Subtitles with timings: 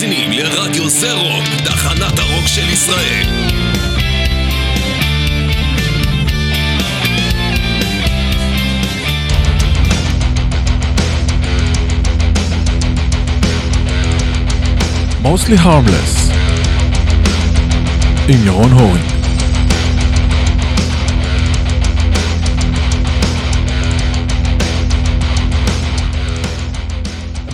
[0.00, 3.26] מאזינים לרדיו זה רוק, תחנת הרוק של ישראל.
[15.24, 16.32] Mostly Harmless
[18.28, 19.19] עם ירון הורן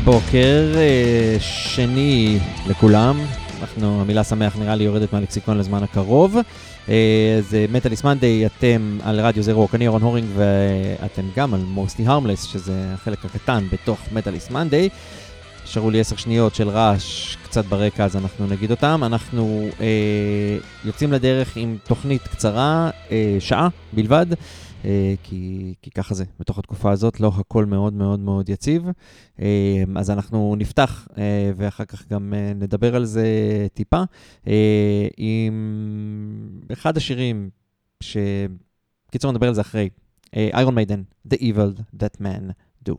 [0.07, 3.21] בוקר אה, שני לכולם,
[3.61, 6.37] אנחנו, המילה שמח נראה לי יורדת מהלקסיקון לזמן הקרוב.
[7.41, 12.07] זה מטאליס מנדי, אתם על רדיו זה רוק, אני ירון הורינג ואתם גם על מוסטי
[12.07, 14.89] הרמלס, שזה החלק הקטן בתוך מטאליס מנדי.
[15.65, 19.01] נשארו לי עשר שניות של רעש קצת ברקע, אז אנחנו נגיד אותם.
[19.07, 19.87] אנחנו אה,
[20.85, 24.27] יוצאים לדרך עם תוכנית קצרה, אה, שעה בלבד.
[24.87, 28.87] אה, כי, כי ככה זה, בתוך התקופה הזאת לא הכל מאוד מאוד מאוד יציב.
[29.41, 33.27] אה, אז אנחנו נפתח אה, ואחר כך גם נדבר על זה
[33.75, 34.03] טיפה
[35.17, 37.51] עם אחד השירים
[38.01, 38.17] ש...
[39.11, 39.89] קיצור, נדבר על זה אחרי.
[40.37, 42.53] איירון מיידן, The Evil That Man
[42.89, 42.95] Do.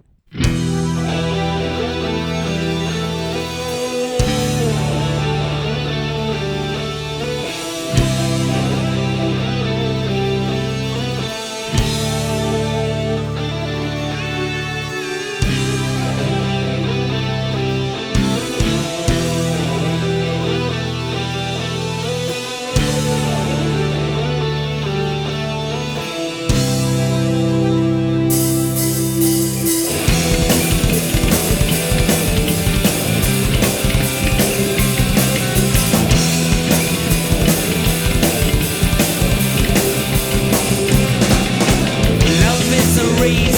[43.28, 43.56] breeze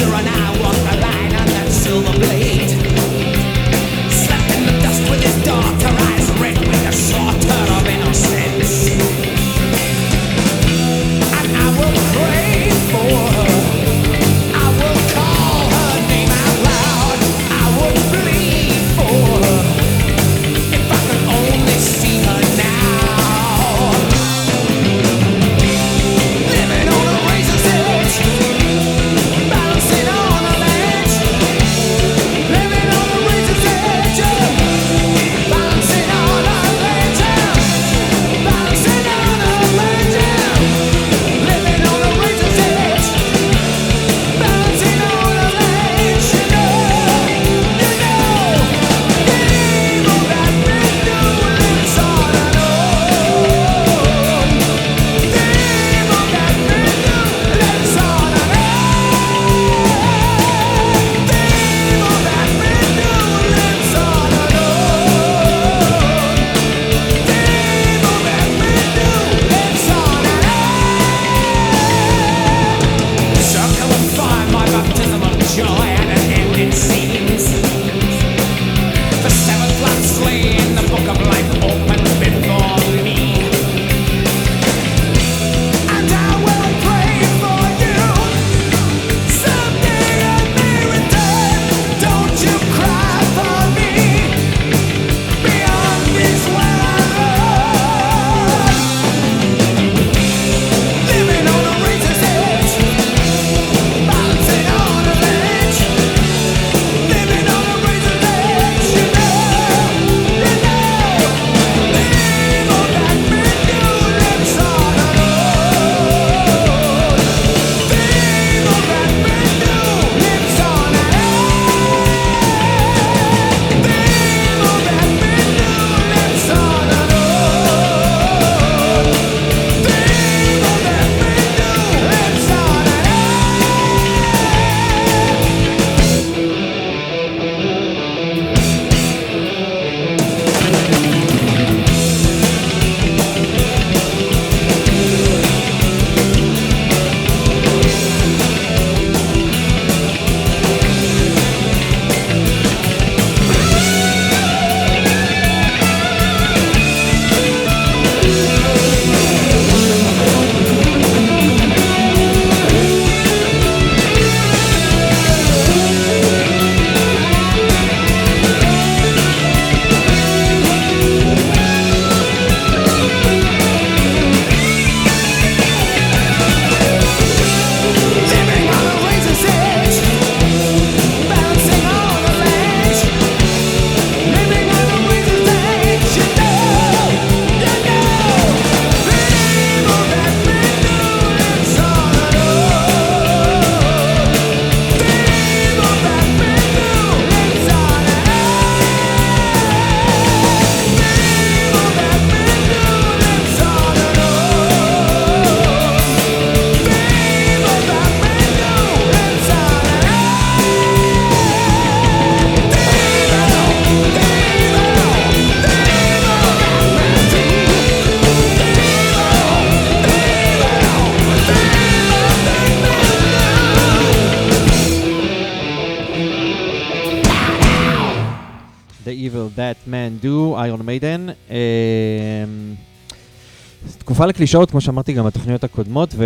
[233.97, 236.25] תקופה לקלישאות, כמו שאמרתי גם בתוכניות הקודמות, ו,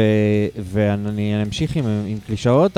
[0.56, 2.78] ואני אמשיך עם, עם קלישאות.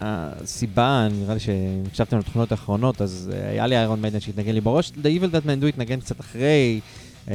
[0.00, 4.90] הסיבה, נראה לי שאם הקשבתם לתוכניות האחרונות, אז היה לי איירון מיידן שהתנגן לי בראש.
[4.90, 6.80] The Evil That Man Do התנגן קצת אחרי,
[7.26, 7.30] uh,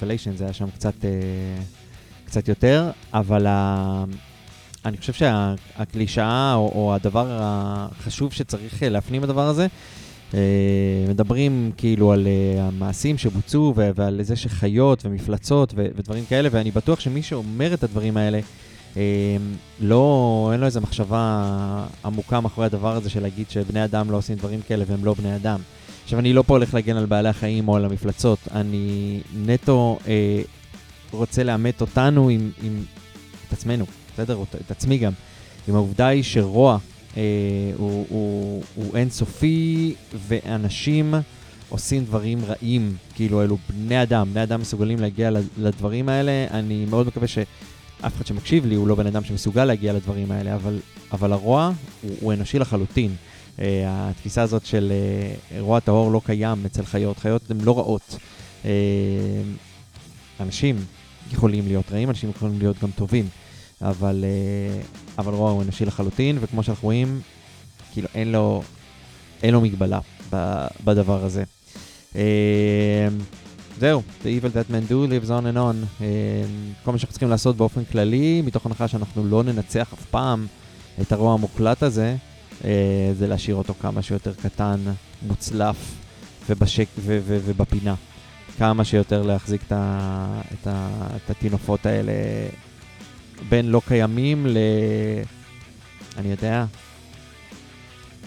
[0.00, 1.06] Revelation זה היה שם קצת, uh,
[2.26, 3.50] קצת יותר, אבל uh,
[4.84, 9.68] אני חושב שהקלישאה או, או הדבר החשוב שצריך להפנים בדבר הזה, אה,
[11.08, 17.22] מדברים כאילו על אה, המעשים שבוצעו ועל זה שחיות ומפלצות ודברים כאלה, ואני בטוח שמי
[17.22, 18.40] שאומר את הדברים האלה,
[18.96, 19.36] אה,
[19.80, 24.36] לא, אין לו איזו מחשבה עמוקה מאחורי הדבר הזה של להגיד שבני אדם לא עושים
[24.36, 25.60] דברים כאלה והם לא בני אדם.
[26.04, 30.42] עכשיו, אני לא פה הולך להגן על בעלי החיים או על המפלצות, אני נטו אה,
[31.10, 32.82] רוצה לאמת אותנו עם, עם
[33.48, 33.84] את עצמנו.
[34.14, 34.42] בסדר?
[34.66, 35.12] את עצמי גם,
[35.68, 36.78] עם העובדה היא שרוע אה,
[37.76, 39.94] הוא, הוא, הוא אינסופי,
[40.28, 41.14] ואנשים
[41.68, 46.46] עושים דברים רעים, כאילו אלו בני אדם, בני אדם מסוגלים להגיע לדברים האלה.
[46.50, 50.54] אני מאוד מקווה שאף אחד שמקשיב לי הוא לא בן אדם שמסוגל להגיע לדברים האלה,
[50.54, 50.78] אבל,
[51.12, 51.72] אבל הרוע
[52.02, 53.14] הוא, הוא אנושי לחלוטין.
[53.56, 58.16] Uh, התפיסה הזאת של uh, רוע טהור לא קיים אצל חיות, חיות הן לא רעות.
[58.62, 58.66] Uh,
[60.40, 60.76] אנשים
[61.32, 63.28] יכולים להיות רעים, אנשים יכולים להיות גם טובים.
[63.82, 64.80] אבל, אה,
[65.18, 67.20] אבל רוע הוא אנושי לחלוטין, וכמו שאנחנו רואים,
[67.92, 68.62] כאילו אין לו,
[69.42, 70.00] אין לו מגבלה
[70.84, 71.44] בדבר הזה.
[72.16, 73.08] אה,
[73.80, 76.02] זהו, The Evil That Men Do lives on and on.
[76.02, 76.06] אה,
[76.84, 80.46] כל מה שאנחנו צריכים לעשות באופן כללי, מתוך הנחה שאנחנו לא ננצח אף פעם
[81.00, 82.16] את הרוע המוחלט הזה,
[83.18, 84.80] זה להשאיר אותו כמה שיותר קטן,
[85.26, 85.76] מוצלף
[86.48, 87.94] ובשק, ו- ו- ובפינה.
[88.58, 92.12] כמה שיותר להחזיק את, ה- את, ה- את הטינופות האלה
[93.48, 94.56] בין לא קיימים ל...
[96.16, 96.64] אני יודע,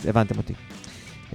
[0.06, 0.54] הבנתם אותי.
[1.32, 1.34] Um,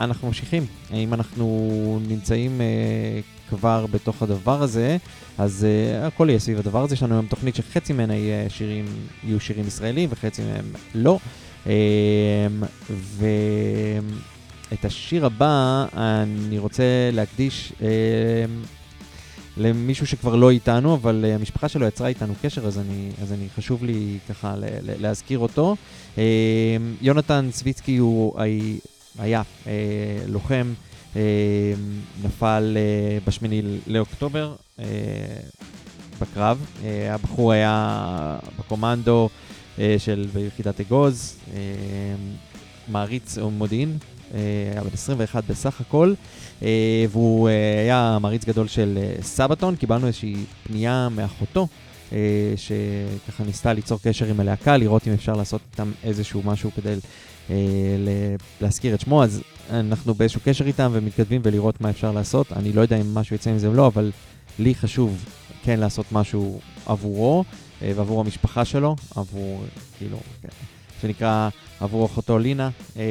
[0.00, 0.66] אנחנו ממשיכים.
[0.92, 4.96] אם אנחנו נמצאים uh, כבר בתוך הדבר הזה,
[5.38, 5.66] אז
[6.02, 6.94] uh, הכל יהיה סביב הדבר הזה.
[6.94, 11.18] יש לנו היום תוכנית שחצי ממנה יהיו שירים ישראלים וחצי מהם לא.
[11.64, 11.68] Um,
[13.18, 16.82] ואת השיר הבא אני רוצה
[17.12, 17.82] להקדיש um,
[19.56, 23.48] למישהו שכבר לא איתנו, אבל uh, המשפחה שלו יצרה איתנו קשר, אז אני, אז אני
[23.56, 25.76] חשוב לי ככה ל, ל, להזכיר אותו.
[26.16, 26.18] Uh,
[27.02, 28.40] יונתן סביצקי הוא
[29.18, 29.68] היה, uh,
[30.26, 30.72] לוחם,
[31.12, 31.16] uh,
[32.24, 34.82] נפל uh, בשמיני לאוקטובר uh,
[36.20, 36.66] בקרב.
[36.80, 39.28] Uh, הבחור היה בקומנדו
[39.76, 41.54] uh, של ביחידת אגוז, uh,
[42.88, 43.98] מעריץ מודיעין,
[44.32, 46.14] היה בן 21 בסך הכל.
[46.62, 51.66] אה, והוא אה, היה מעריץ גדול של אה, סבתון, קיבלנו איזושהי פנייה מאחותו.
[52.56, 56.94] שככה ניסתה ליצור קשר עם הלהקה, לראות אם אפשר לעשות איתם איזשהו משהו כדי
[58.60, 62.52] להזכיר את שמו, אז אנחנו באיזשהו קשר איתם ומתכתבים ולראות מה אפשר לעשות.
[62.52, 64.10] אני לא יודע אם משהו יצא עם זה או לא, אבל
[64.58, 65.24] לי חשוב
[65.64, 67.44] כן לעשות משהו עבורו
[67.82, 69.64] ועבור המשפחה שלו, עבור,
[69.98, 70.73] כאילו, כן.
[71.04, 71.48] שנקרא
[71.80, 73.02] עבור אחותו לינה, אה,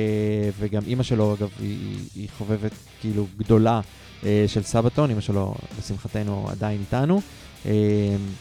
[0.60, 2.72] וגם אימא שלו, אגב, היא, היא חובבת
[3.02, 3.82] כאילו גדולה
[4.26, 7.22] אה, של סבתון, אימא שלו, לשמחתנו, עדיין איתנו.
[7.66, 7.72] אה,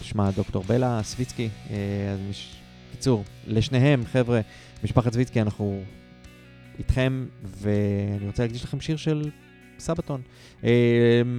[0.03, 1.49] שמה דוקטור בלה סוויצקי,
[2.13, 2.53] אז מש...
[2.93, 4.41] קיצור, לשניהם, חבר'ה,
[4.85, 5.81] משפחת סוויצקי, אנחנו
[6.79, 9.31] איתכם, ואני רוצה להקדיש לכם שיר של
[9.79, 10.21] סבתון.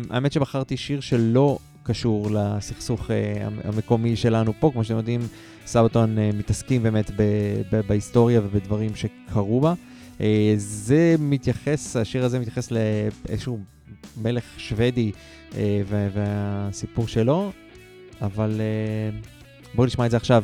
[0.10, 3.10] האמת שבחרתי שיר שלא קשור לסכסוך
[3.63, 5.22] המקומי שלנו פה, כמו שאתם יודעים,
[5.65, 7.12] סבתון אה, מתעסקים באמת
[7.88, 9.74] בהיסטוריה ובדברים שקרו בה.
[10.22, 13.60] אה, זה מתייחס, השיר הזה מתייחס לאיזשהו
[14.22, 15.12] מלך שוודי
[15.55, 15.82] אה,
[16.13, 17.51] והסיפור שלו,
[18.22, 18.62] אבל
[19.75, 20.43] בואו נשמע את זה עכשיו.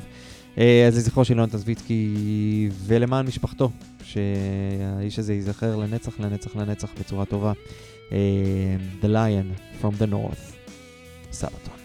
[0.87, 3.71] אז לזכרו של יונתן זוויצקי ולמען משפחתו,
[4.03, 7.53] שהאיש הזה ייזכר לנצח, לנצח, לנצח בצורה טובה.
[9.01, 10.53] The Lion from the North,
[11.31, 11.78] סבתון.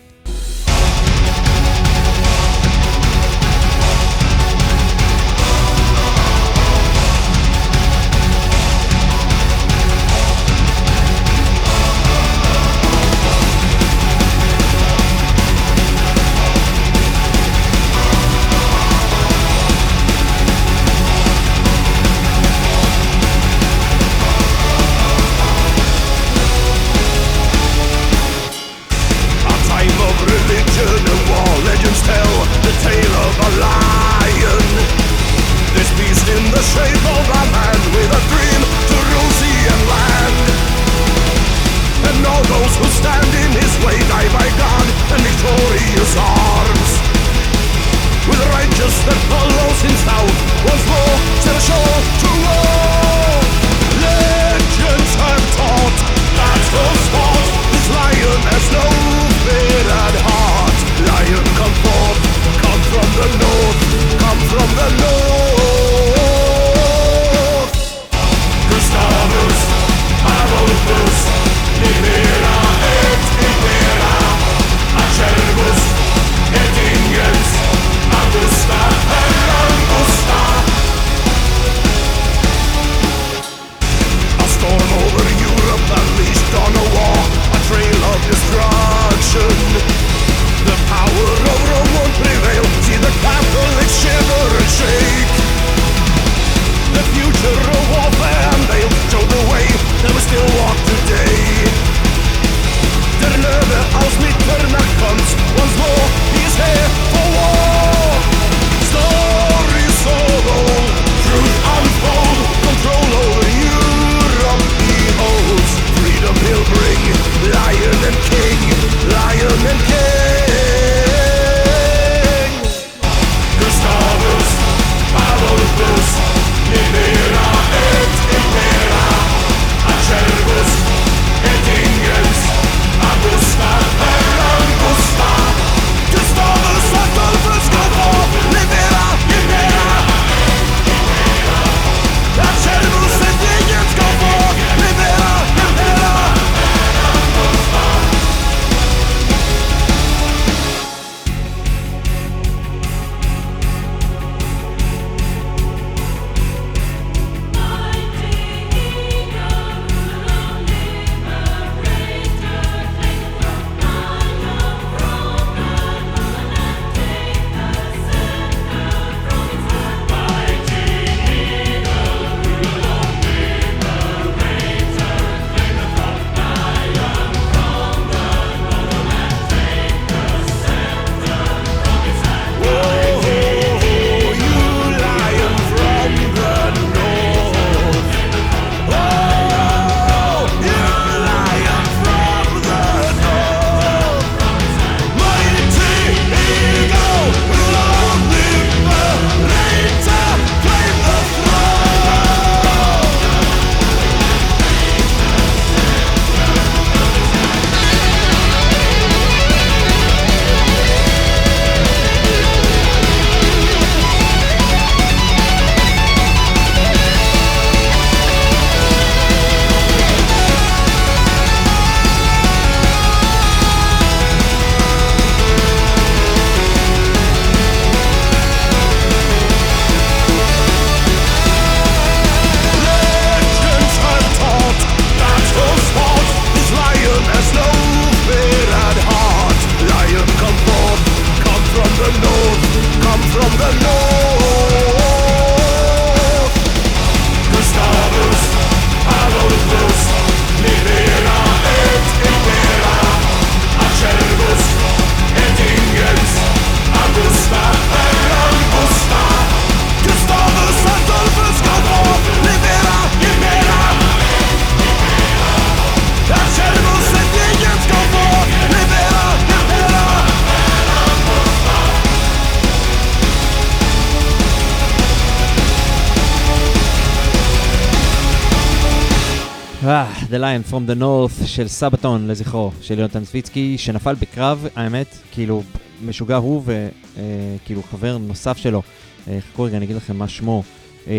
[280.44, 285.62] Lion from the North של סבתון לזכרו של יונתן סוויצקי, שנפל בקרב, האמת, כאילו,
[286.04, 288.82] משוגע הוא וכאילו חבר נוסף שלו.
[289.28, 290.62] אה, חכו רגע, אני אגיד לכם מה שמו.
[291.06, 291.14] אה,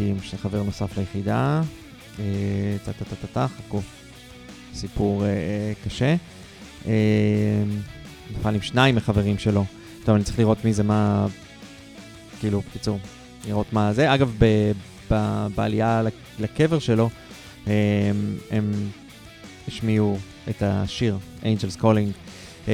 [0.00, 1.62] לי חבר נוסף ליחידה.
[2.84, 3.80] טה-טה-טה-טה, חכו.
[4.74, 5.24] סיפור
[5.84, 6.16] קשה.
[8.30, 9.64] נפל עם שניים מחברים שלו.
[10.04, 11.26] טוב, אני צריך לראות מי זה, מה...
[12.40, 12.98] כאילו, בקיצור,
[13.48, 14.14] לראות מה זה.
[14.14, 14.72] אגב, ב...
[15.54, 16.02] בעלייה
[16.38, 17.10] לקבר שלו,
[17.66, 18.72] הם, הם
[19.68, 20.18] השמיעו
[20.50, 22.68] את השיר, Angels Calling.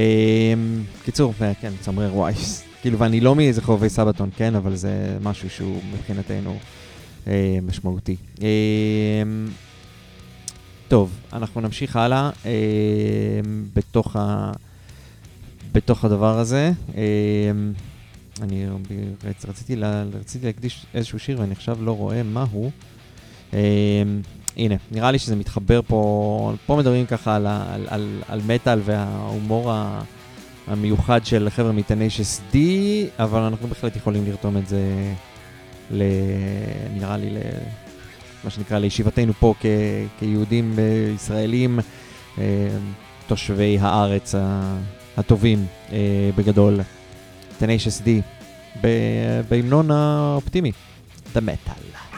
[1.05, 2.35] קיצור, כן, צמרר וואי,
[2.83, 6.59] כאילו, ואני לא מאיזה חובבי סבתון, כן, אבל זה משהו שהוא מבחינתנו
[7.27, 8.17] אה, משמעותי.
[8.43, 8.49] אה,
[10.89, 12.51] טוב, אנחנו נמשיך הלאה אה,
[13.75, 14.53] בתוך, ה,
[15.73, 16.73] בתוך הדבר הזה.
[16.97, 17.03] אה,
[18.43, 18.67] אני
[19.49, 22.71] רציתי, לה, רציתי להקדיש איזשהו שיר ואני עכשיו לא רואה מהו.
[23.55, 23.61] אה,
[24.57, 29.73] הנה, נראה לי שזה מתחבר פה, פה מדברים ככה על, על, על, על מטאל וההומור
[30.67, 32.57] המיוחד של חבר'ה מטניישס D,
[33.19, 34.83] אבל אנחנו בהחלט יכולים לרתום את זה,
[35.91, 36.03] ל,
[36.95, 37.39] נראה לי, ל,
[38.45, 39.67] מה שנקרא, לישיבתנו פה כ,
[40.19, 40.79] כיהודים
[41.15, 41.79] ישראלים,
[42.39, 42.69] אה,
[43.27, 44.35] תושבי הארץ
[45.17, 46.81] הטובים אה, בגדול.
[47.61, 48.09] Tenacious D,
[49.49, 50.73] בהמנון האופטימי,
[51.35, 52.12] The Metal.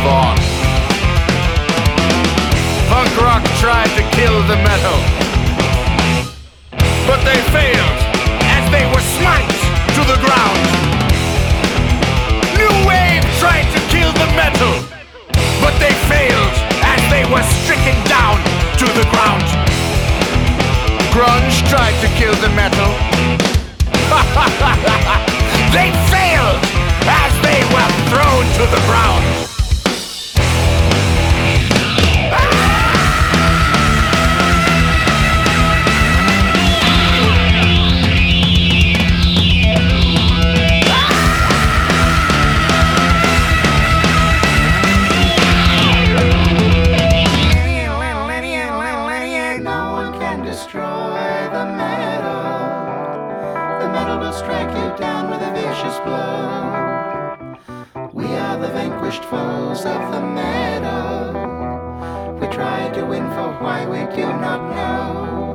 [0.00, 0.36] Live on.
[2.88, 4.98] Punk rock tried to kill the metal,
[7.06, 7.98] but they failed
[8.56, 9.50] as they were smite
[9.96, 10.60] to the ground.
[12.56, 14.74] New wave tried to kill the metal,
[15.60, 18.38] but they failed as they were stricken down
[18.78, 19.44] to the ground.
[21.12, 22.90] Grunge tried to kill the metal.
[25.76, 26.60] they failed
[27.06, 29.59] as they were thrown to the ground.
[59.70, 61.32] Foes of the metal.
[62.40, 65.49] We try to win for why we do not know.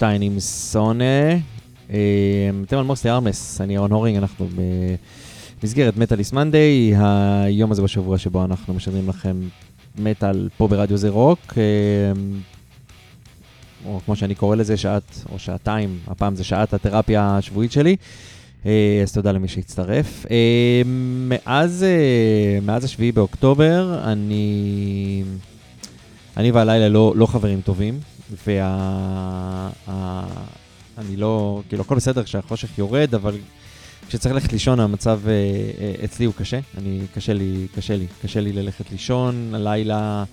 [0.00, 1.32] ב-22 עם סונה.
[1.90, 4.48] אה, אתם על מוסי ארמס, אני אהרון הורינג, אנחנו
[5.62, 9.36] במסגרת מטאליס מנדיי, היום הזה בשבוע שבו אנחנו משדרים לכם
[9.98, 11.62] מטאל פה ברדיו זה רוק, אה,
[13.86, 17.96] או כמו שאני קורא לזה, שעת או שעתיים, הפעם זה שעת התרפיה השבועית שלי.
[18.66, 20.26] אה, אז תודה למי שהצטרף.
[21.28, 21.84] מאז,
[22.62, 25.22] מאז השביעי באוקטובר, אני,
[26.36, 28.00] אני והלילה לא, לא חברים טובים.
[28.46, 29.70] וה...
[29.88, 30.26] ה,
[30.98, 33.36] אני לא, כאילו, הכל בסדר כשהחושך יורד, אבל
[34.08, 36.60] כשצריך ללכת לישון המצב אה, אה, אצלי הוא קשה.
[36.78, 39.54] אני, קשה לי, קשה לי, קשה לי ללכת לישון.
[39.54, 40.24] הלילה,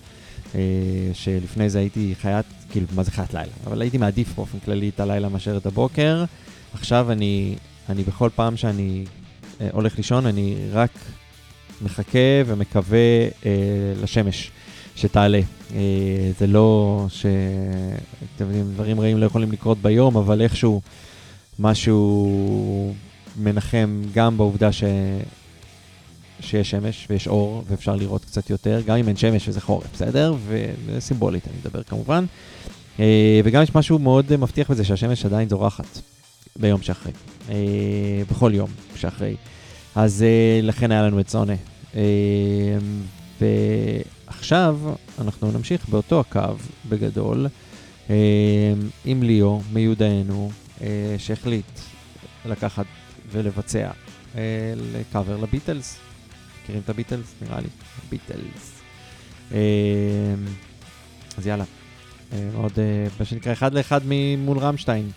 [0.54, 0.60] אה,
[1.12, 3.52] שלפני זה הייתי חיית, כאילו, מה זה חיית לילה?
[3.66, 6.24] אבל הייתי מעדיף באופן כללי את הלילה מאשר את הבוקר.
[6.74, 7.56] עכשיו אני,
[7.88, 9.04] אני בכל פעם שאני
[9.60, 10.90] אה, הולך לישון, אני רק
[11.82, 12.98] מחכה ומקווה
[13.46, 13.50] אה,
[14.02, 14.50] לשמש
[14.96, 15.40] שתעלה.
[15.74, 15.80] אה,
[16.38, 17.26] זה לא ש...
[18.36, 20.80] אתם יודעים, דברים רעים לא יכולים לקרות ביום, אבל איכשהו
[21.58, 22.94] משהו
[23.36, 24.84] מנחם גם בעובדה ש...
[26.40, 30.34] שיש שמש ויש אור ואפשר לראות קצת יותר, גם אם אין שמש וזה חורף, בסדר?
[30.86, 32.24] וסימבולית אני מדבר כמובן.
[33.00, 35.98] אה, וגם יש משהו מאוד מבטיח בזה שהשמש עדיין זורחת
[36.56, 37.12] ביום שאחרי,
[37.50, 37.54] אה,
[38.30, 39.36] בכל יום שאחרי.
[39.94, 40.24] אז
[40.62, 41.54] לכן היה לנו את סונה.
[41.96, 42.02] אה,
[44.26, 44.78] ועכשיו
[45.20, 46.56] אנחנו נמשיך באותו הקו
[46.88, 47.46] בגדול
[48.10, 48.14] אה,
[49.04, 50.50] עם ליאו מיודענו,
[50.82, 51.80] אה, שהחליט
[52.44, 52.86] לקחת
[53.30, 53.90] ולבצע
[54.36, 54.42] אה,
[54.76, 55.98] לקאבר לביטלס.
[56.62, 57.34] מכירים את הביטלס?
[57.42, 57.68] נראה לי.
[58.10, 58.82] ביטלס.
[61.38, 61.64] אז יאללה.
[62.32, 62.38] אה,
[63.18, 64.00] מה שנקרא, אחד לאחד
[64.38, 65.10] מול רמשטיין.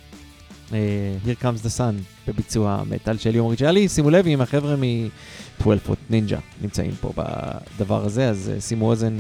[0.74, 3.90] אה, Here Comes the Sun בביצוע מטאל של יום ריג'לי.
[3.90, 9.18] שימו לב אם החבר'ה מ-12 foot ninja נמצאים פה בדבר הזה, אז אה, שימו אוזן,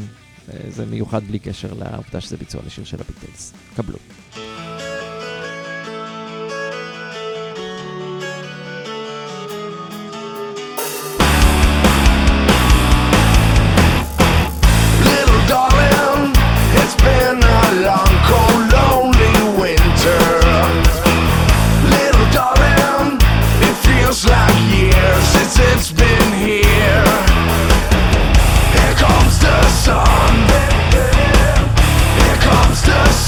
[0.54, 3.54] אה, זה מיוחד בלי קשר לעובדה שזה ביצוע לשיר של הביטלס.
[3.76, 3.98] קבלו.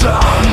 [0.02, 0.51] Sun,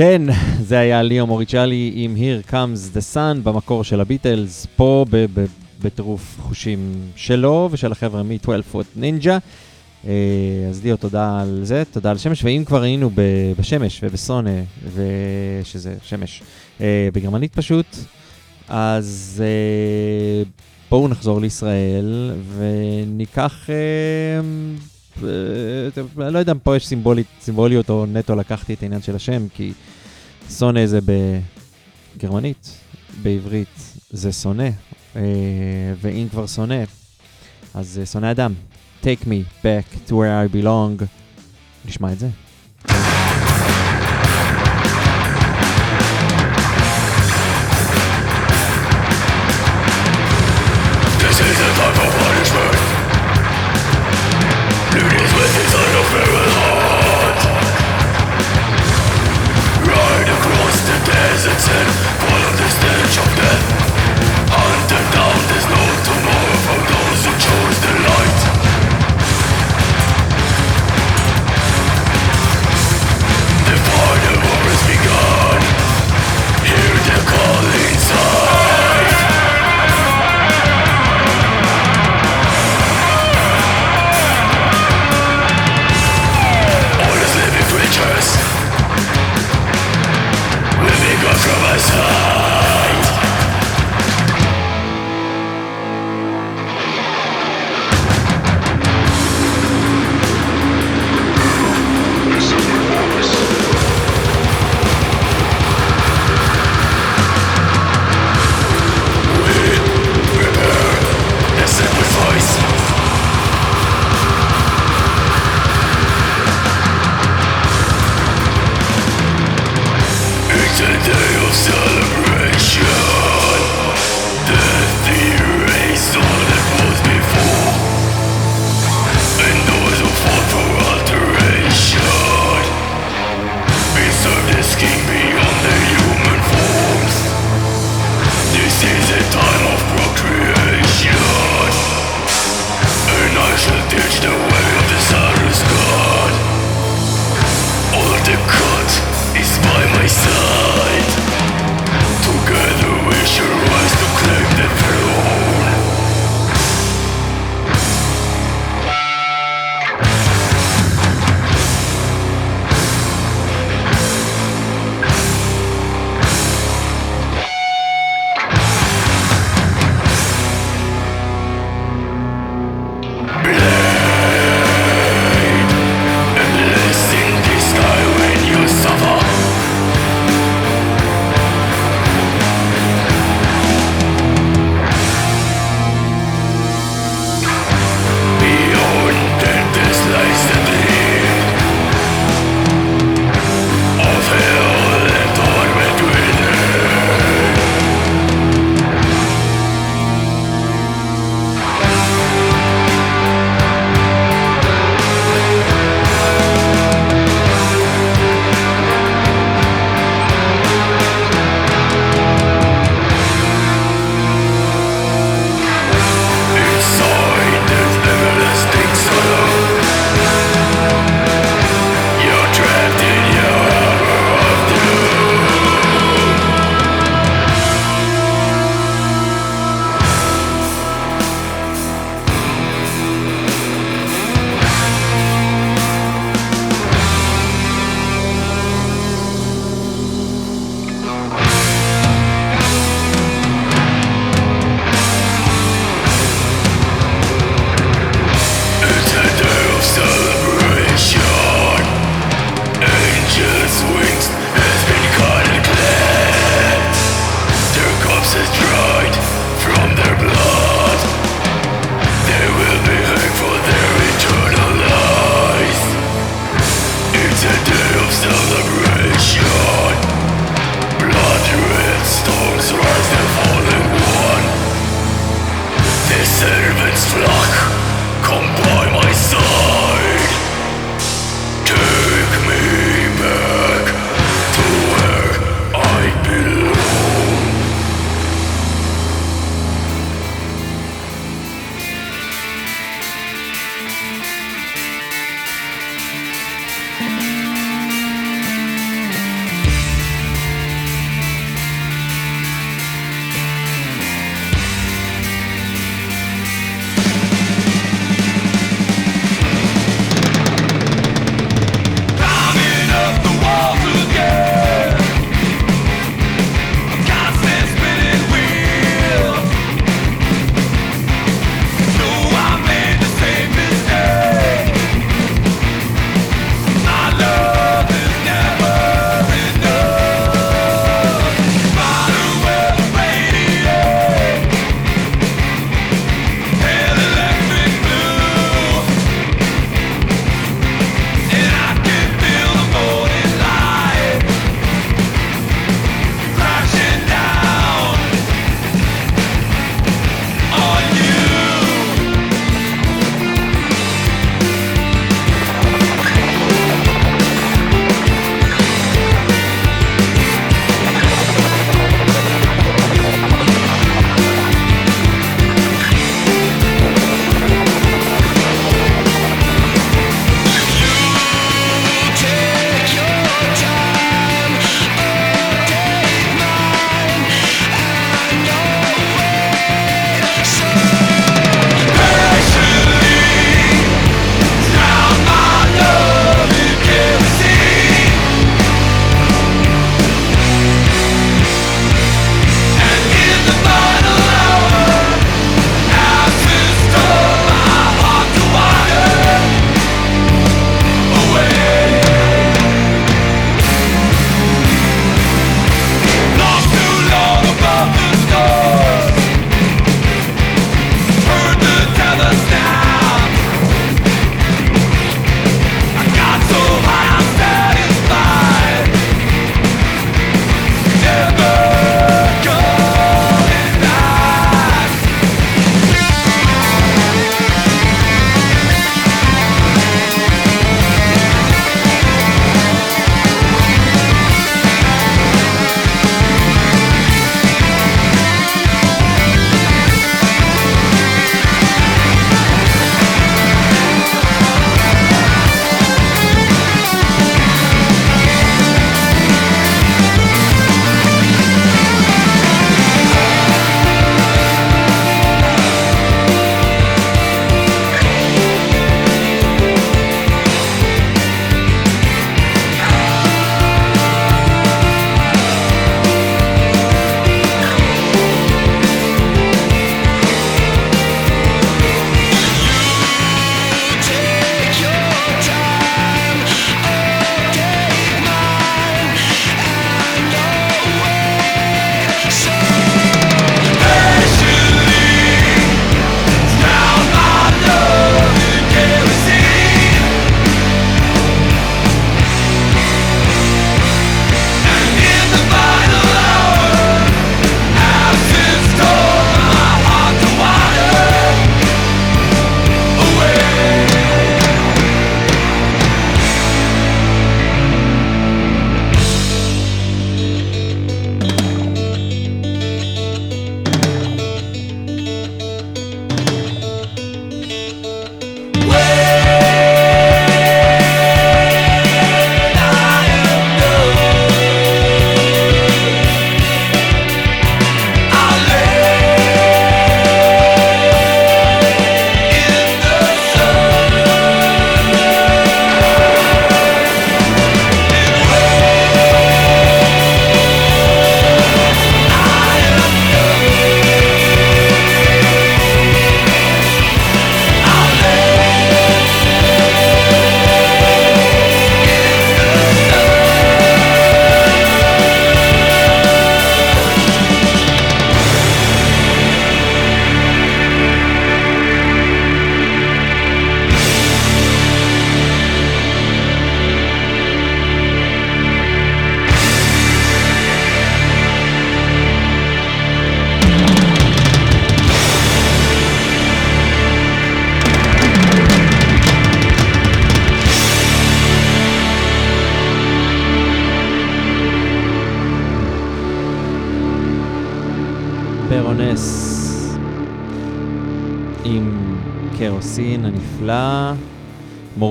[0.00, 0.22] כן,
[0.60, 5.04] זה היה ליאו מוריצ'לי עם Here Comes the Sun במקור של הביטלס, פה
[5.82, 9.30] בטירוף חושים שלו ושל החבר'ה מ-12 Foot Ninja.
[10.06, 10.12] אה,
[10.70, 13.10] אז ליאו, תודה על זה, תודה על שמש, ואם כבר היינו
[13.58, 14.50] בשמש ובסונה,
[15.64, 16.42] שזה שמש,
[16.80, 17.96] אה, בגרמנית פשוט,
[18.68, 20.42] אז אה,
[20.90, 23.68] בואו נחזור לישראל וניקח...
[26.16, 29.72] לא יודע אם פה יש סימבוליות, סימבוליות או נטו לקחתי את העניין של השם, כי
[30.58, 30.98] שונא זה
[32.16, 32.74] בגרמנית,
[33.22, 33.68] בעברית
[34.10, 34.68] זה שונא,
[35.14, 35.16] uh,
[36.00, 36.84] ואם כבר שונא,
[37.74, 38.54] אז זה שונא אדם.
[39.02, 41.04] Take me back to where I belong.
[41.84, 42.28] נשמע את זה.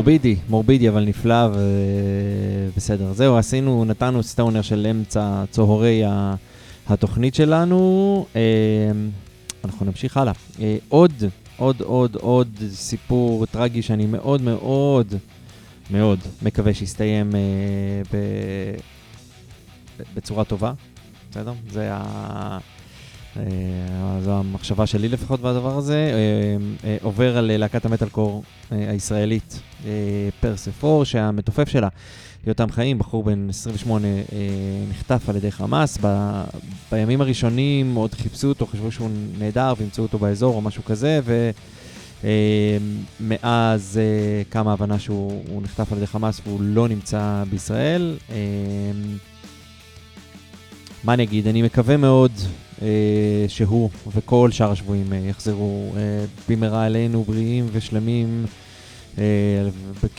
[0.10, 1.50] מורבידי, מורבידי אבל נפלא
[2.74, 3.14] ובסדר.
[3.14, 6.04] זהו, עשינו, נתנו סטונר של אמצע צהרי
[6.88, 8.26] התוכנית שלנו.
[8.36, 8.42] אה,
[9.64, 10.34] אנחנו נמשיך הלאה.
[10.62, 11.14] אה, עוד,
[11.58, 15.14] עוד, עוד, עוד סיפור טרגי שאני מאוד מאוד
[15.92, 18.20] מאוד מקווה שיסתיים אה.
[20.16, 20.74] בצורה טובה,
[21.32, 21.54] בסדר?
[21.72, 22.58] זה ה...
[23.38, 23.44] אה,
[24.22, 26.12] זו המחשבה שלי לפחות בדבר הזה.
[26.14, 29.62] אה, אה, עובר על להקת המטאלקור אה, הישראלית
[30.40, 31.88] פרספור, שהמתופף שלה,
[32.48, 34.22] יותם חיים, בחור בן 28, אה,
[34.90, 35.98] נחטף על ידי חמאס.
[36.02, 36.32] ב,
[36.92, 39.10] בימים הראשונים עוד חיפשו אותו, חשבו שהוא
[39.40, 41.20] נהדר וימצאו אותו באזור או משהו כזה,
[43.20, 48.18] ומאז אה, קמה הבנה שהוא הוא נחטף על ידי חמאס והוא לא נמצא בישראל.
[51.04, 51.48] מה אני אגיד?
[51.48, 52.32] אני מקווה מאוד
[53.48, 58.46] שהוא וכל שאר השבויים אה, יחזרו אה, במהרה אלינו בריאים ושלמים
[59.18, 59.24] אה,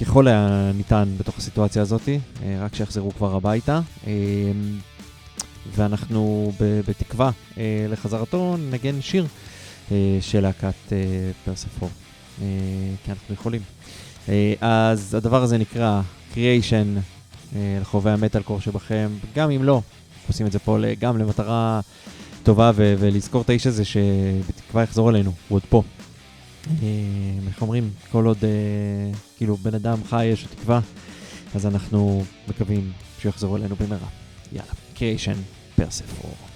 [0.00, 3.80] ככל הניתן בתוך הסיטואציה הזאת, אה, רק שיחזרו כבר הביתה.
[4.06, 4.12] אה,
[5.76, 9.26] ואנחנו בתקווה אה, לחזרתו נגן שיר
[9.92, 10.98] אה, של להקת אה,
[11.44, 11.88] פרספור,
[12.42, 12.46] אה,
[13.04, 13.60] כי אנחנו יכולים.
[14.28, 16.00] אה, אז הדבר הזה נקרא
[16.34, 16.98] Creation
[17.56, 19.82] אה, לחובבי המטאלקור שבכם, גם אם לא,
[20.28, 21.80] עושים את זה פה גם למטרה
[22.42, 25.82] טובה ו- ולזכור את האיש הזה שבתקווה יחזור אלינו, הוא עוד פה.
[26.66, 26.86] אה,
[27.48, 28.48] איך אומרים, כל עוד אה,
[29.36, 30.80] כאילו בן אדם חי יש תקווה,
[31.54, 34.08] אז אנחנו מקווים שהוא יחזור אלינו במהרה.
[34.52, 35.36] יאללה, קריאיישן
[35.76, 36.49] פרספור.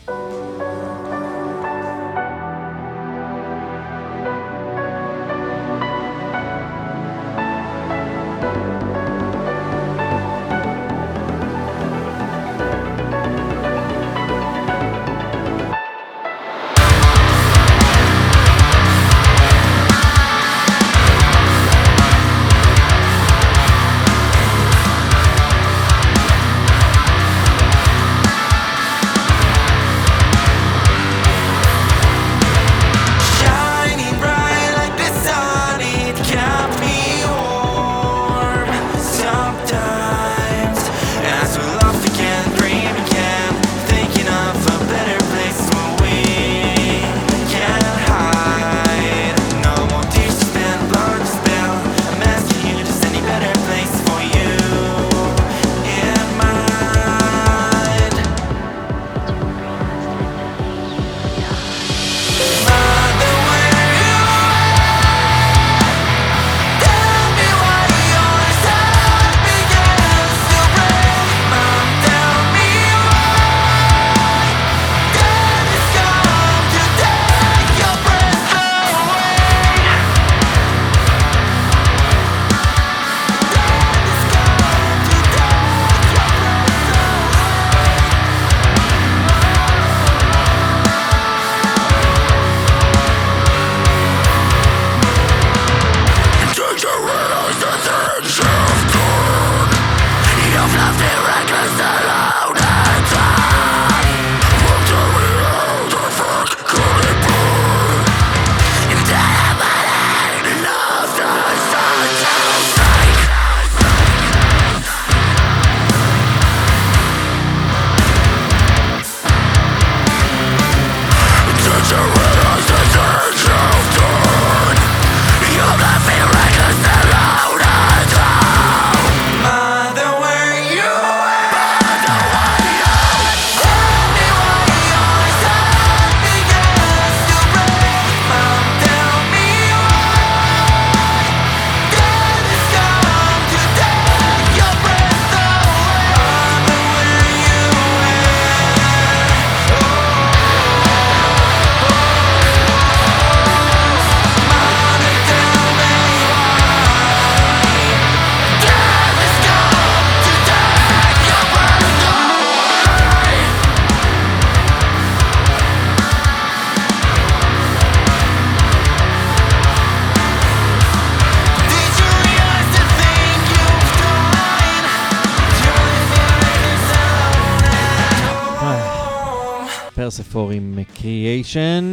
[180.17, 181.93] פרספור עם קריאיישן,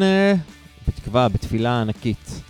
[0.88, 2.42] בתקווה, בתפילה ענקית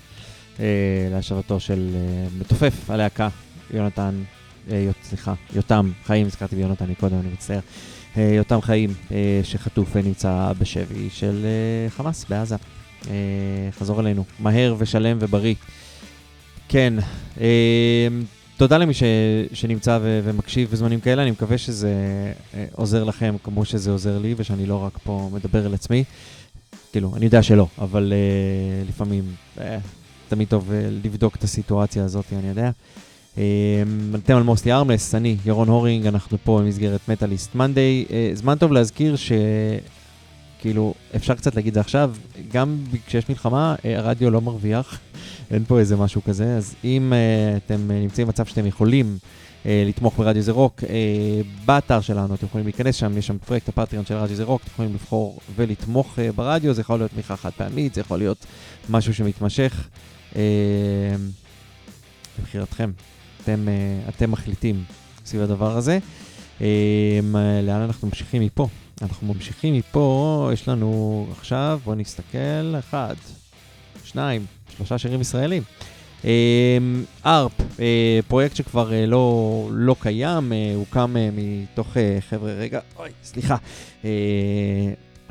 [0.60, 0.66] אה,
[1.12, 3.30] להשבתו של אה, מתופף הלהקה,
[3.74, 4.24] יונתן,
[4.72, 7.60] אה, סליחה, יותם חיים, הזכרתי ביונתן מקודם, אני מצטער,
[8.18, 12.56] אה, יותם חיים, אה, שחטוף ונמצא בשבי של אה, חמאס בעזה.
[13.10, 13.14] אה,
[13.80, 15.56] חזור אלינו, מהר ושלם ובריא.
[16.70, 16.94] כן,
[17.42, 18.08] אה,
[18.62, 19.04] תודה למי ש,
[19.54, 21.94] שנמצא ו, ומקשיב בזמנים כאלה, אני מקווה שזה
[22.54, 26.04] אה, עוזר לכם כמו שזה עוזר לי, ושאני לא רק פה מדבר על עצמי.
[26.92, 29.24] כאילו, אני יודע שלא, אבל אה, לפעמים
[29.60, 29.78] אה,
[30.30, 32.72] תמיד טוב אה, לבדוק את הסיטואציה הזאת, אני יודע.
[33.38, 33.44] אה,
[34.16, 38.06] אתם על מוסטי ארמלס, אני ירון הורינג, אנחנו פה במסגרת מטאליסט מנדי.
[38.12, 39.32] אה, זמן טוב להזכיר ש...
[40.62, 42.14] כאילו, אפשר קצת להגיד זה עכשיו,
[42.52, 45.00] גם כשיש מלחמה, אה, הרדיו לא מרוויח,
[45.52, 49.18] אין פה איזה משהו כזה, אז אם אה, אתם נמצאים במצב שאתם יכולים
[49.66, 53.70] אה, לתמוך ברדיו זה רוק, אה, באתר שלנו אתם יכולים להיכנס שם, יש שם פרויקט
[53.70, 57.36] הפטריון של רדיו זה רוק, אתם יכולים לבחור ולתמוך אה, ברדיו, זה יכול להיות תמיכה
[57.36, 58.46] חד פעמית, זה יכול להיות
[58.90, 59.88] משהו שמתמשך.
[60.36, 60.42] אה,
[62.40, 62.92] לבחירתכם,
[63.44, 64.84] אתם, אה, אתם מחליטים
[65.26, 66.00] סביב הדבר הזה.
[66.62, 67.20] אה,
[67.64, 68.68] לאן אנחנו ממשיכים מפה?
[69.02, 73.16] אנחנו ממשיכים מפה, יש לנו עכשיו, בואו נסתכל, אחד,
[74.04, 74.46] שניים,
[74.78, 75.64] שלושה שירים ישראלים.
[77.26, 77.52] ארפ,
[78.28, 83.56] פרויקט שכבר אה, לא, לא קיים, אה, הוקם אה, מתוך אה, חבר'ה, רגע, אוי, סליחה,
[84.06, 84.10] אה,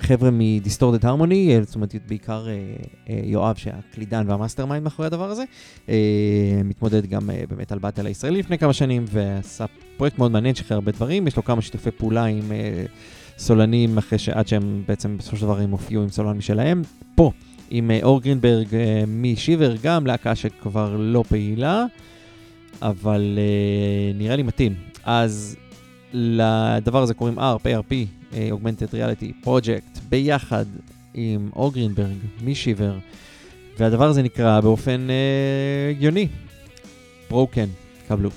[0.01, 2.53] חבר'ה מדיסטורדד הרמוני, זאת אומרת בעיקר אה,
[3.09, 5.45] אה, יואב שהקלידן והמאסטר מיינד מאחורי הדבר הזה,
[5.89, 5.95] אה,
[6.65, 9.65] מתמודד גם אה, באמת על באטל הישראלי לפני כמה שנים ועשה
[9.97, 12.85] פרויקט מאוד מעניין שחרר הרבה דברים, יש לו כמה שיתופי פעולה עם אה,
[13.39, 16.83] סולנים אחרי שעד שהם בעצם בסופו של דבר הם הופיעו עם סולן משלהם.
[17.15, 17.33] פה,
[17.71, 21.85] עם אה, אור גרינברג אה, משיבר, גם להקה שכבר לא פעילה,
[22.83, 24.75] אבל אה, נראה לי מתאים.
[25.05, 25.57] אז
[26.13, 30.65] לדבר הזה קוראים ARP, ARP, אה, Augmented Reality Project, ביחד
[31.15, 32.99] עם אור גרינברג משיבר,
[33.79, 36.29] והדבר הזה נקרא באופן אה, הגיוני,
[37.31, 37.69] Broken,
[38.09, 38.31] קבלו.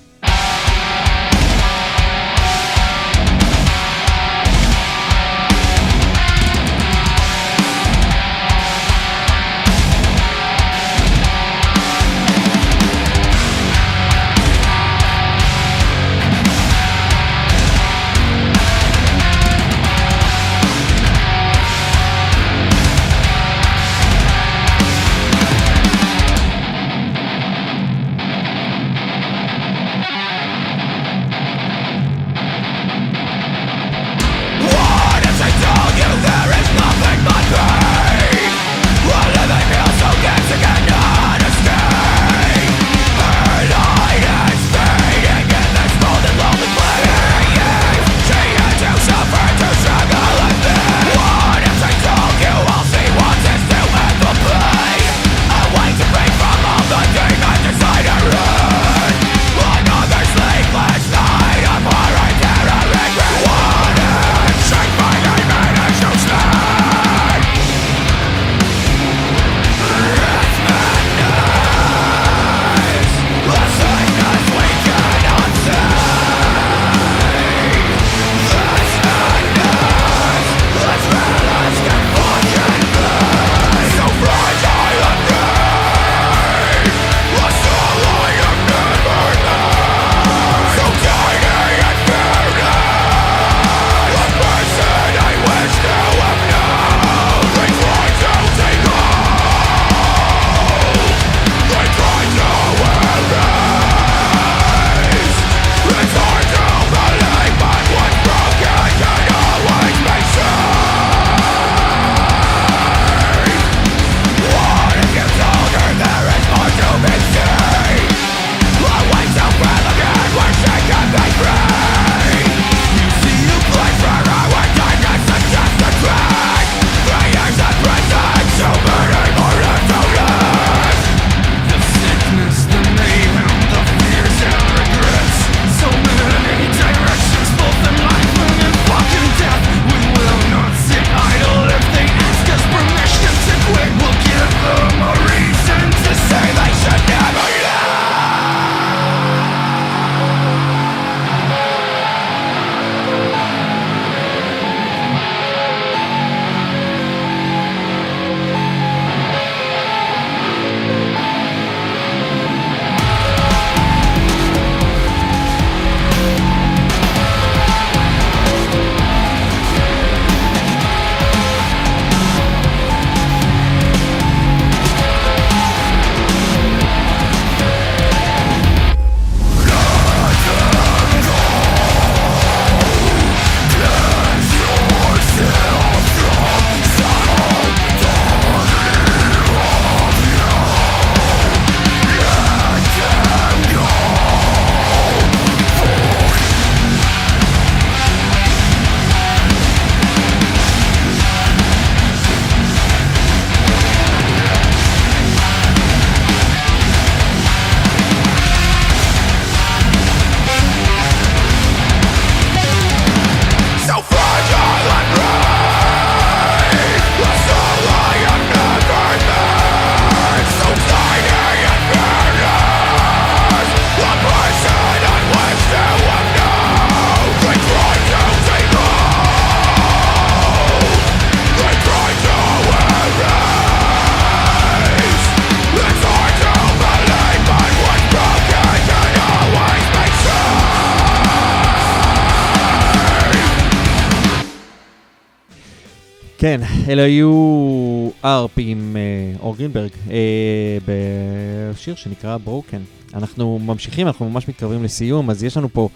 [246.43, 252.81] כן, אלה היו ארפ עם אה, אור גרינברג, אה, בשיר שנקרא ברוקן.
[253.13, 255.89] אנחנו ממשיכים, אנחנו ממש מתקרבים לסיום, אז יש לנו פה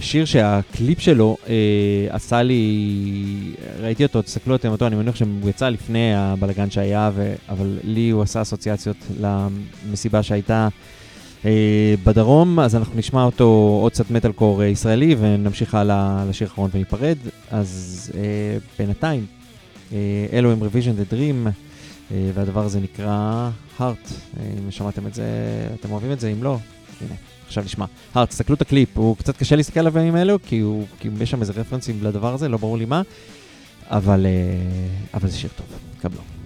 [0.00, 1.54] שיר שהקליפ שלו אה,
[2.08, 2.74] עשה לי,
[3.80, 8.10] ראיתי אותו, תסתכלו אתם אותו, אני מניח שהוא יצא לפני הבלגן שהיה, ו, אבל לי
[8.10, 10.68] הוא עשה אסוציאציות למסיבה שהייתה
[11.44, 16.48] אה, בדרום, אז אנחנו נשמע אותו עוד קצת מטאל קור אה, ישראלי, ונמשיך הלאה לשיר
[16.48, 17.16] האחרון וניפרד.
[17.50, 18.20] אז אה,
[18.78, 19.26] בינתיים,
[20.32, 21.48] אלו הם Revision the Dream,
[22.12, 23.82] אה, והדבר הזה נקרא Heart.
[23.82, 25.24] אה, אם שמעתם את זה,
[25.80, 26.28] אתם אוהבים את זה?
[26.28, 26.58] אם לא,
[27.00, 27.14] הנה,
[27.46, 27.84] עכשיו נשמע.
[28.14, 31.30] Heart, תסתכלו את הקליפ, הוא קצת קשה להסתכל עליו בימים האלו, כי, הוא, כי יש
[31.30, 33.02] שם איזה רפרנסים לדבר הזה, לא ברור לי מה,
[33.86, 34.32] אבל, אה,
[35.14, 35.66] אבל זה שיר טוב,
[36.00, 36.41] קבלו.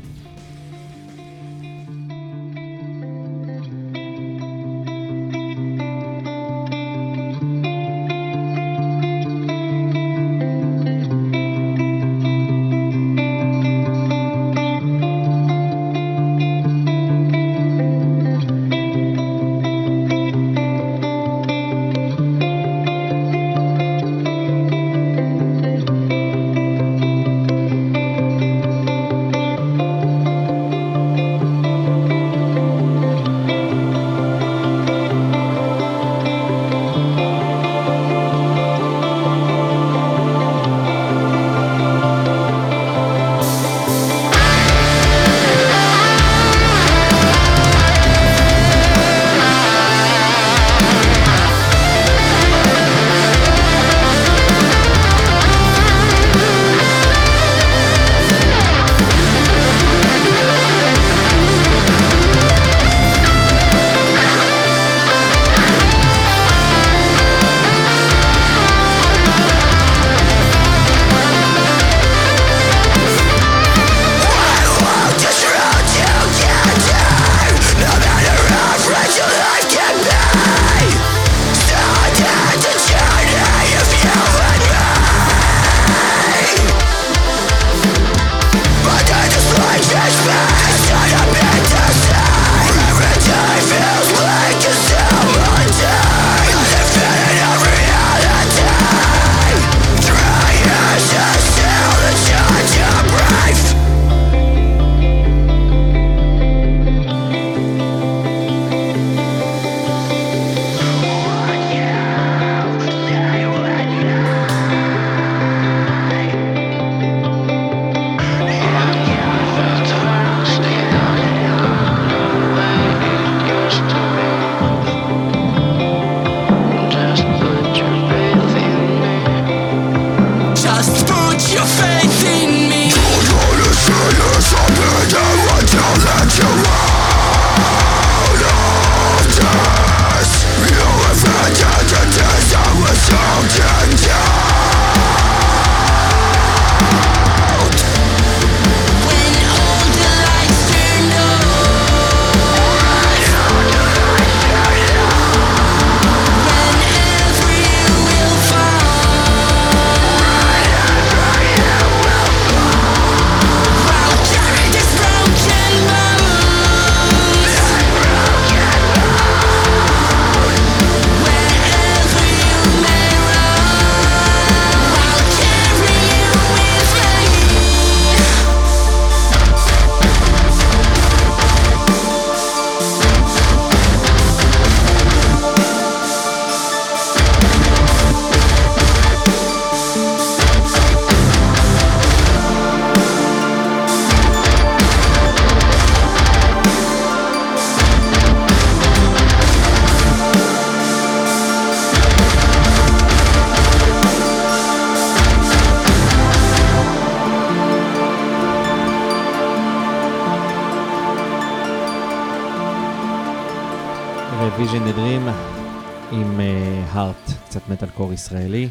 [218.16, 218.68] מטאל קור ישראלי.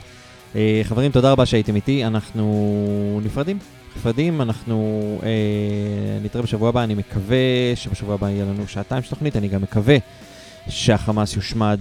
[0.55, 3.57] אה, חברים, תודה רבה שהייתם איתי, אנחנו נפרדים.
[3.95, 9.35] נפרדים, אנחנו אה, נתראה בשבוע הבא, אני מקווה שבשבוע הבא יהיה לנו שעתיים של תוכנית,
[9.35, 9.97] אני גם מקווה
[10.69, 11.79] שהחמאס יושמד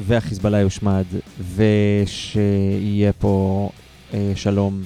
[0.00, 1.04] והחיזבאללה יושמד
[1.54, 3.70] ושיהיה פה
[4.14, 4.82] אה, שלום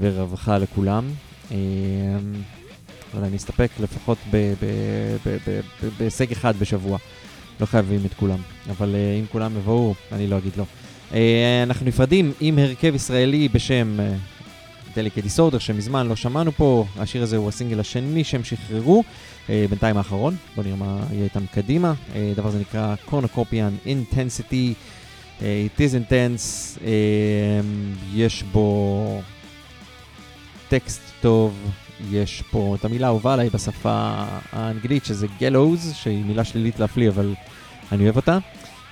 [0.00, 1.04] ורווחה לכולם.
[1.52, 1.56] אה,
[3.14, 4.18] אבל אני אסתפק לפחות
[5.98, 6.98] בהישג אחד בשבוע.
[7.60, 8.38] לא חייבים את כולם,
[8.70, 10.64] אבל uh, אם כולם יבואו, אני לא אגיד לא.
[11.10, 11.14] Uh,
[11.62, 14.02] אנחנו נפרדים עם הרכב ישראלי בשם uh,
[14.96, 16.84] דליקי דיסורדר, שמזמן לא שמענו פה.
[16.98, 19.04] השיר הזה הוא הסינגל השני שהם שחררו,
[19.50, 20.36] אה, בינתיים האחרון.
[20.56, 21.94] בואו נראה מה יהיה איתם קדימה.
[22.14, 24.74] אה, הדבר הזה נקרא קורנוקופיאן אינטנסיטי.
[25.42, 26.90] אה, It is intense, אה,
[28.14, 29.22] יש בו
[30.68, 31.70] טקסט טוב,
[32.10, 34.14] יש פה את המילה האהובה עליי בשפה
[34.52, 37.34] האנגלית, שזה גלוז, שהיא מילה שלילית להפליא, אבל
[37.92, 38.38] אני אוהב אותה.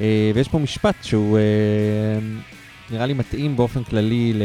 [0.01, 1.43] אה, ויש פה משפט שהוא אה,
[2.91, 4.43] נראה לי מתאים באופן כללי ל...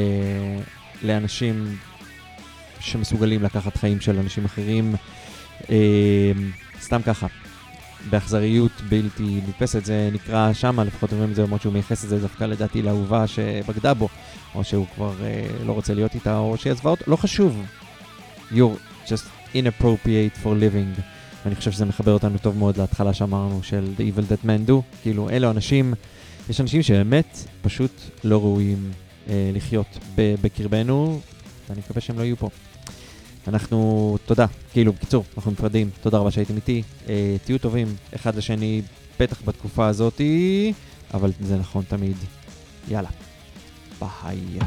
[1.03, 1.77] לאנשים
[2.79, 4.95] שמסוגלים לקחת חיים של אנשים אחרים,
[5.69, 6.31] אה,
[6.81, 7.27] סתם ככה,
[8.09, 12.19] באכזריות בלתי נתפסת, זה נקרא שמה, לפחות אומרים את זה, למרות שהוא מייחס את זה
[12.19, 14.09] דווקא לדעתי לאהובה שבגדה בו,
[14.55, 17.65] או שהוא כבר אה, לא רוצה להיות איתה, או שהיא עזבה אותו, לא חשוב.
[18.51, 21.01] You're just inappropriate for living.
[21.45, 24.73] ואני חושב שזה מחבר אותנו טוב מאוד להתחלה שאמרנו של The Evil That Men Do.
[25.01, 25.93] כאילו, אלו אנשים,
[26.49, 27.91] יש אנשים שבאמת פשוט
[28.23, 28.91] לא ראויים
[29.29, 31.19] אה, לחיות בקרבנו,
[31.69, 32.49] ואני מקווה שהם לא יהיו פה.
[33.47, 34.45] אנחנו, תודה.
[34.71, 35.89] כאילו, בקיצור, אנחנו נפרדים.
[36.01, 36.83] תודה רבה שהייתם איתי.
[37.09, 38.81] אה, תהיו טובים אחד לשני,
[39.19, 40.73] בטח בתקופה הזאתי,
[41.13, 42.17] אבל זה נכון תמיד.
[42.87, 43.09] יאללה.
[43.99, 44.59] ביי.